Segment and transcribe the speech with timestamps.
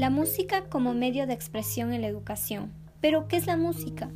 [0.00, 2.72] La música como medio de expresión en la educación.
[3.02, 4.08] ¿Pero qué es la música?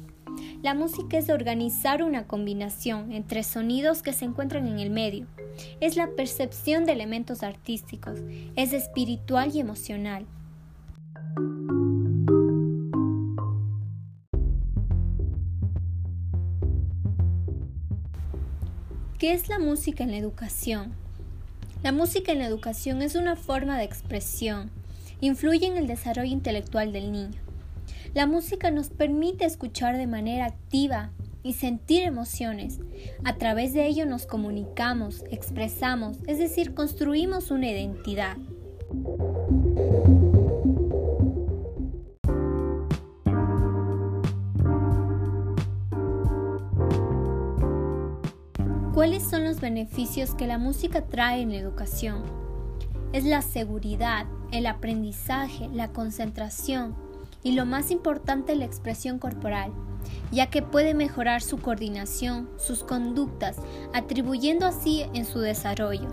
[0.62, 5.26] La música es organizar una combinación entre sonidos que se encuentran en el medio.
[5.80, 8.20] Es la percepción de elementos artísticos,
[8.56, 10.24] es espiritual y emocional.
[19.19, 20.95] ¿Qué es la música en la educación?
[21.82, 24.70] La música en la educación es una forma de expresión,
[25.20, 27.41] influye en el desarrollo intelectual del niño.
[28.14, 31.10] La música nos permite escuchar de manera activa
[31.42, 32.80] y sentir emociones.
[33.24, 38.36] A través de ello nos comunicamos, expresamos, es decir, construimos una identidad.
[48.94, 52.22] ¿Cuáles son los beneficios que la música trae en la educación?
[53.12, 56.94] Es la seguridad, el aprendizaje, la concentración
[57.42, 59.72] y lo más importante la expresión corporal,
[60.30, 63.56] ya que puede mejorar su coordinación, sus conductas,
[63.92, 66.08] atribuyendo así en su desarrollo.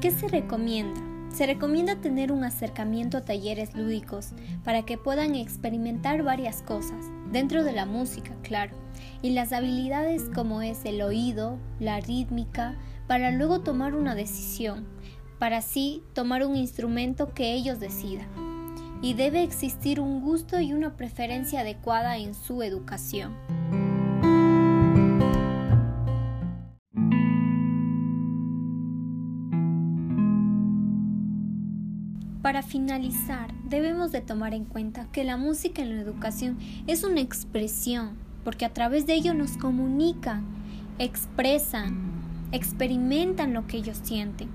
[0.00, 1.00] ¿Qué se recomienda?
[1.34, 4.30] Se recomienda tener un acercamiento a talleres lúdicos
[4.64, 8.76] para que puedan experimentar varias cosas, dentro de la música, claro,
[9.22, 14.86] y las habilidades como es el oído, la rítmica, para luego tomar una decisión,
[15.38, 18.28] para así tomar un instrumento que ellos decidan.
[19.02, 23.34] Y debe existir un gusto y una preferencia adecuada en su educación.
[32.42, 37.20] Para finalizar, debemos de tomar en cuenta que la música en la educación es una
[37.20, 40.46] expresión, porque a través de ello nos comunican,
[40.98, 41.98] expresan,
[42.50, 44.48] experimentan lo que ellos sienten.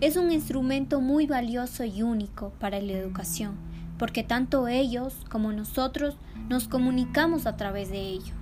[0.00, 3.56] Es un instrumento muy valioso y único para la educación,
[3.98, 6.16] porque tanto ellos como nosotros
[6.48, 8.34] nos comunicamos a través de ello.